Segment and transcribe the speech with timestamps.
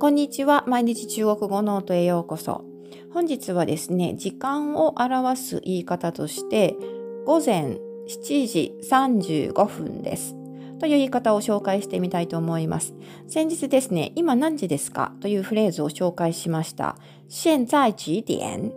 [0.00, 0.64] こんにちは。
[0.66, 2.64] 毎日中国語ノートへようこそ。
[3.12, 6.74] 本日はですね、時間を表す言い方として、
[7.26, 7.76] 午前
[8.08, 10.34] 7時35分です。
[10.78, 12.94] という言い方を紹介してみたいと思います。
[13.28, 15.12] 先日ですね、今何時ですか？
[15.20, 16.96] というフレーズを紹介しました。
[17.28, 18.72] 現在几点？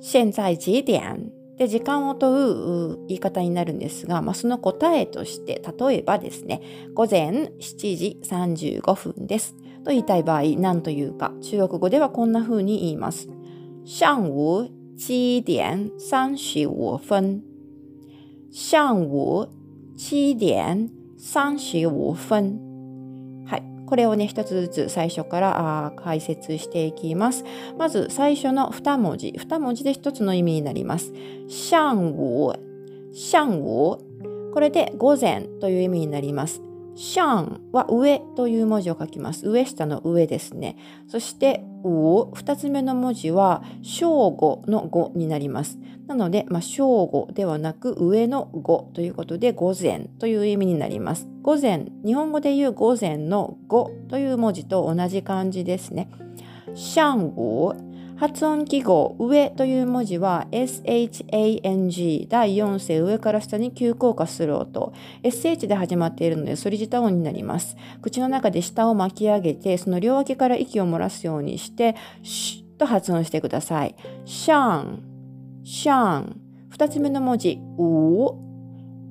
[0.00, 1.30] 現在几点？
[1.58, 6.62] で時間を問う言い方になるんですが、まあ、その答えとして例えばですね
[6.94, 13.28] 午前7時35分ですと言いたい場合何というか中国語ではこんな風に言います
[13.84, 17.42] 上午7点35分
[18.50, 19.48] 上午
[19.96, 22.70] 7点35分
[23.90, 27.44] これをね、一つずつ最初から解説していきます。
[27.76, 29.34] まず最初の二文字。
[29.36, 31.12] 二文字で一つの意味になります。
[31.48, 32.54] 上午、
[33.12, 33.98] 上午。
[34.54, 36.62] これで午前という意味になります。
[37.00, 39.48] シャンは上という文字を書きます。
[39.48, 40.76] 上下の上ですね。
[41.08, 45.78] そして、う、二つ目の文字は、正午の午になります。
[46.06, 51.26] なので、まあ、正午ではなく、上の午ということで、午前という意味になります。
[51.40, 56.10] 午前、日本語で言う午前の午という文字と同じ漢字ですね。
[56.74, 57.74] シャンゴ
[58.20, 64.92] 発音記号上という文字は SHANG 第4声上から下に急降下する音。
[65.22, 67.78] SH で始まっているので反り舌音になります。
[68.02, 73.96] 口の中で舌を巻き上げてその両脇から息を漏らすようにしてシュッと発音してください。
[74.26, 75.02] シャン。
[75.64, 76.36] シャン。
[76.76, 78.49] 2つ目の文字うお。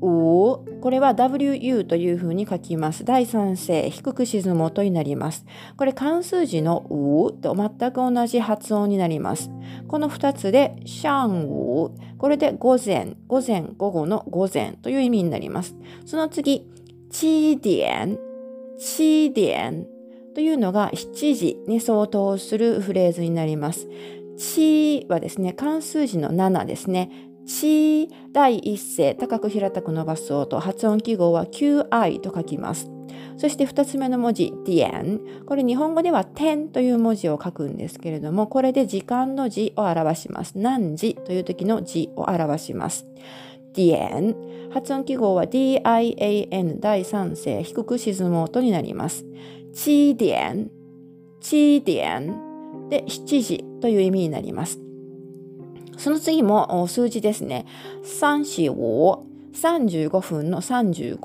[0.00, 3.04] これは WU というふうに書きます。
[3.04, 5.44] 第三声、低く沈む音になります。
[5.76, 9.50] これ関数字のうと全く同じ発音になります。
[9.88, 15.76] この2つで、シャンウこれで午前、午前、午後の午前という意味になります。
[16.04, 16.66] その次、
[17.10, 18.18] チディン、
[18.78, 19.86] チディン
[20.34, 23.88] というのが7時に相当するフレーズになります。
[24.36, 27.10] チはですね、関数字の7ですね。
[27.46, 32.90] ち第一声高く平たく伸ばす音発音記号は QI と書きます。
[33.38, 40.52] そして2つ目の文字 dn これ日本語では点という文字を書くんですけれどもこれで時間の字を表します。
[40.56, 43.06] 何時という時の字を表します。
[43.74, 49.24] dn 発音記号は dian 第三声低く沈む音になります。
[49.72, 50.70] 地点
[51.40, 54.85] 地点で7時という意味になります。
[55.96, 57.66] その次も数字ですね。
[58.04, 61.18] 3、4、5、35分の35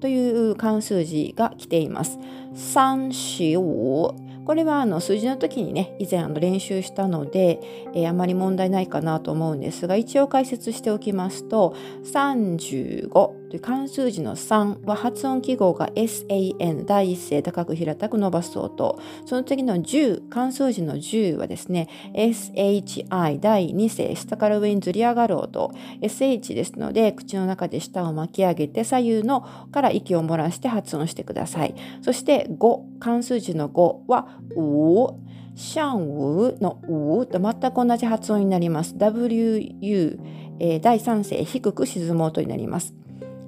[0.00, 2.18] という関数字が来ています。
[2.54, 7.60] 3、4、5これはあの数字の時にね以前あの練習したので、
[7.92, 25.72] えー、あまり問題ないかなと思うんですが一応解説しておきますと35関数字の3は発音記号が SAN 第一声高く平たく伸ばす音その次の10関数字の10はですね SHI 第2声下から上にずり上がる音
[26.02, 29.40] SH ですので口の中で舌を巻き上げて左右の
[29.72, 35.28] から息を漏らして発音してくださいそして5関数字の5はう、
[35.58, 36.80] シャンウの
[37.18, 38.94] うと全く同じ発音になります。
[38.94, 40.18] WU、
[40.60, 42.94] えー、第3声低く沈む音になります。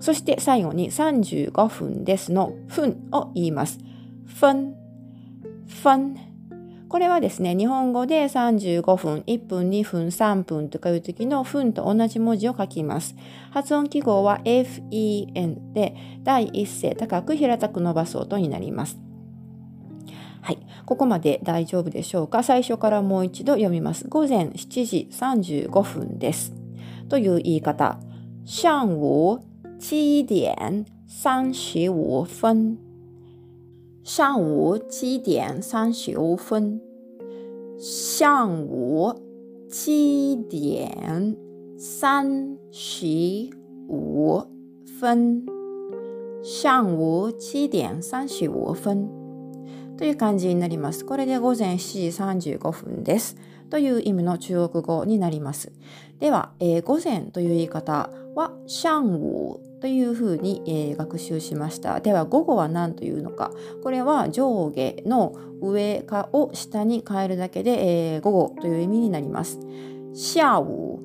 [0.00, 3.78] そして最後に35分ですの分を言います。
[4.40, 4.74] 分、
[5.82, 6.16] 分。
[6.88, 13.14] これはですね、日本語で35分、1分、2分、3分とかいう時の分と同じ文字を書きます。
[13.52, 15.94] 発音記号は FEN で
[16.24, 18.98] 第一声高く平たく伸ばす音になります。
[20.40, 22.42] はい、ここまで大丈夫でしょうか？
[22.42, 24.08] 最初からもう一度読みます。
[24.08, 26.54] 午前7時35分です。
[27.08, 28.00] という言い方。
[28.44, 29.44] 上午
[29.80, 32.76] 7点35分。
[34.04, 36.82] 上午7点35分。
[37.78, 39.16] 上午
[39.70, 41.34] 7点
[41.78, 44.46] 35
[45.00, 45.46] 分。
[46.42, 49.08] 上午7点35分。
[49.96, 51.06] という感じになります。
[51.06, 53.38] これで午前7時35分です。
[53.70, 55.72] という意味の中国語になります。
[56.18, 62.00] では、えー、午前という言い方は、上午というふうに、えー、学習しました。
[62.00, 63.50] では、午後は何というのか。
[63.82, 69.60] これは上下の上かを下に変えるだけで、えー、午後という意味になります。
[70.14, 71.00] 下午、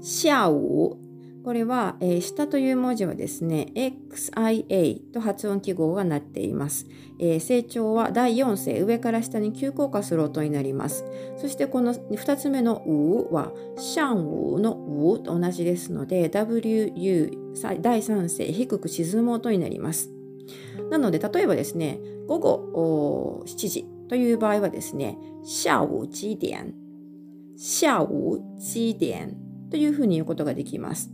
[0.00, 0.98] 下午
[1.44, 6.86] これは、えー、下という文字はですね、XIA と発音記号がなっています。
[7.18, 11.04] えー、成長は第4声、上から下に急降下する音になります。
[11.36, 17.30] そしてこの2つ目のうは、シャンウのうと同じですので、WU
[17.82, 20.10] 第3声、低く沈む音になります。
[20.90, 26.72] なので、例えばですね、午後7時という場合はですね、下午几点、
[27.54, 29.36] 下午几点
[29.68, 31.13] というふうに言うことができます。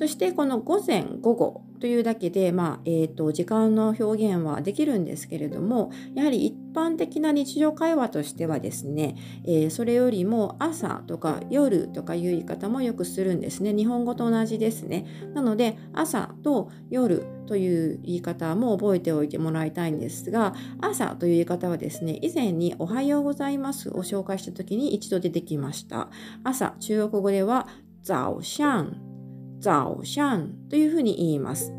[0.00, 13.74] そしてこの午前午後というだけで、まあえーと、時間の表現はできるんですけれどもやはり一般的な日常会話としてはですね、えー、それよりも朝とか夜とかいう言い方もよくするんですね。
[13.74, 15.04] 日本語と同じですね。
[15.34, 26.08] なので朝と夜という言い方も覚えておいてもらいたいんですが朝という言い方はですね以前におはようございますを紹介した時に一度出てきました。
[26.42, 27.68] 朝中国語では
[28.02, 29.09] ザオシャン。
[29.60, 31.72] 早上早上というふうに言います。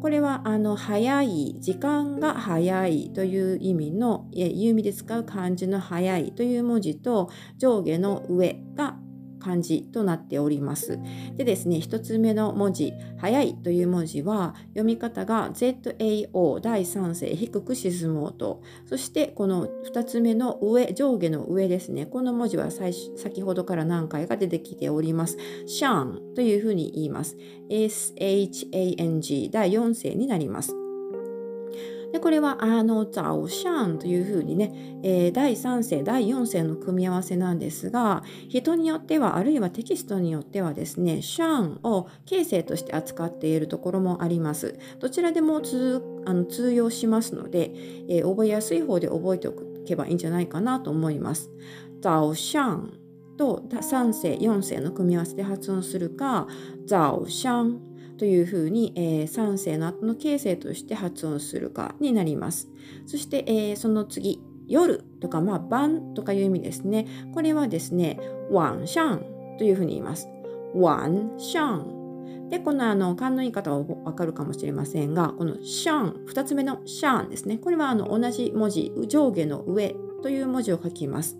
[0.00, 8.96] これはあの早い時間が早いという意味の意味で使う漢字の早いという文字と上下の上が
[9.38, 10.98] 漢字となっております。
[11.36, 18.62] でですね、1つ目の文字、早いという文字は読み方が ZAO 第3声低く沈もうと。
[18.86, 22.06] そしてこの2つ目の上、上下の上ですね。
[22.06, 25.36] この文字は最先ほどから何回か出てきております。
[25.66, 27.36] シャンというふうに言います。
[27.68, 30.85] SHANG 第4声になります。
[32.12, 34.72] でこれはあのザオシャンというふうにね、
[35.02, 44.78] えー、第3世第4世の組み合わせなんですが人によってはあるいはテキストによってはですねシャンを形成として扱っているところもあります。
[44.98, 47.72] どちらでも通あの通用しますので、
[48.08, 49.54] えー、覚えやすい方で覚えてお
[49.86, 51.50] けばいいんじゃないかなと思います。
[52.00, 53.00] ザオシャン
[53.36, 56.46] と3世4世の組み合わせで発音するか
[56.86, 62.68] ザオシャンというふうに、えー、3声の後の形成として発音するかになります。
[63.06, 67.06] そして、えー、その次、夜とか、まあ、晩とかいう意味ですね。
[67.32, 68.18] これはですね、
[68.50, 69.18] 晚上
[69.58, 70.28] というふうに言います。
[70.74, 71.96] 晚上。
[72.50, 77.58] で、このあの、勘の言い方はわかるかもしれませんが、このシャン、2つ目のシャンですね。
[77.58, 81.38] これはあの同じ文字、上下の上という文字を書きます。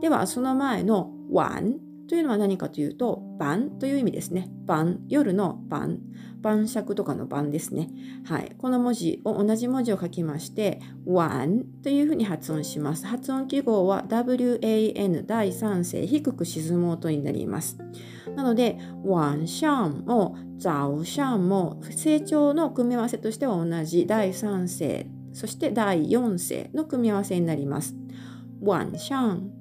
[0.00, 1.78] では、その前の晚
[2.14, 4.48] というのは何かというと、晩という意味ですね。
[4.66, 5.98] 晩、夜の晩、
[6.40, 7.90] 晩酌とかの晩ですね。
[8.24, 8.54] はい。
[8.56, 13.04] この文字を、同じ文字を書きまして、one というふうに発音します。
[13.04, 17.78] 発音記号は WAN 第3声低く沈む音になります。
[18.36, 27.96] なので、晚上も早上も成長の組み合わせとしては同じ第3声、そして第4声の組み合わせになります。
[28.62, 29.53] 晚上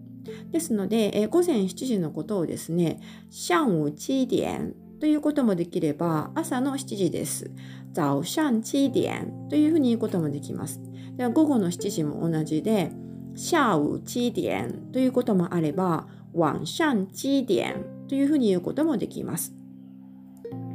[0.53, 3.01] ですので、えー、午前7時のことをですね、
[3.31, 7.49] 上午7点ということもできれば、朝の7時です。
[7.95, 10.79] 早上7点というふうに言うこともできます。
[11.17, 12.91] では午後の7時も同じで、
[13.35, 19.55] 下午7点ということもあれば、晚上7点というふうに言うこともできます。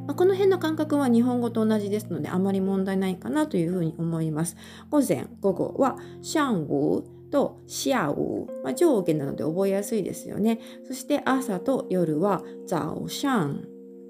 [0.08, 4.56] まあこの辺の感覚は日本語と同じですのであまり問題ないかなというふうに思います。
[4.90, 10.60] 午前、午後は上午と下午、まあ、上下なので覚えやすいですよね。
[10.86, 13.62] そして朝と夜は早上、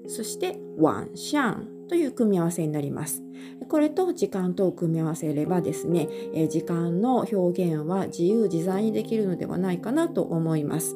[0.07, 1.55] そして晚上
[1.89, 3.21] という組み合わせになります。
[3.67, 10.95] これと時間とを組み合わせればですね、え時間の表現は自由自在にできるのではないかなと思います。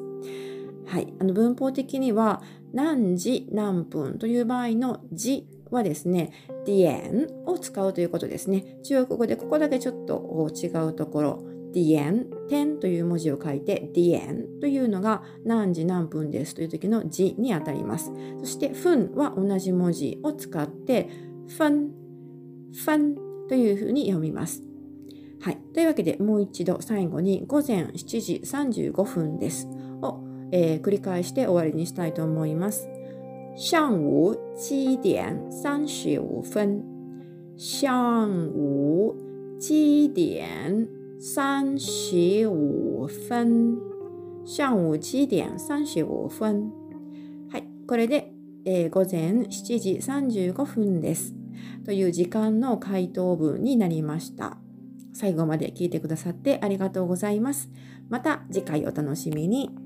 [0.85, 2.41] はい、あの文法的には
[2.73, 6.31] 何時何分という場合の時はですね、
[6.65, 8.77] ディエンを使うということですね。
[8.83, 11.43] 中国語でここだけちょっと違うところ。
[11.73, 18.11] ディエン、点という文字を書いて、ディエンというのが何時何分ですという時の字にあたります。
[18.39, 21.09] そして、分は同じ文字を使って、
[21.47, 21.91] フン、
[22.73, 23.15] フン
[23.49, 24.61] というふうに読みます。
[25.41, 25.57] はい。
[25.73, 29.67] というわけで、もう一度最後に午前7時35分です。
[30.55, 32.87] えー、繰り返して終わりにしたいと思います。
[33.57, 36.83] 上午7点35分。
[37.57, 39.15] 上午
[39.59, 40.87] 7点
[41.19, 43.79] 三十五分。
[44.45, 46.71] 上午7点35分。
[47.51, 47.63] はい。
[47.87, 48.31] これで、
[48.65, 51.33] えー、午前7時35分です。
[51.83, 54.57] という時間の回答文になりました。
[55.13, 57.71] 最後まで聞いてくださってありがとうございます。
[58.09, 59.82] また次回お楽しみに。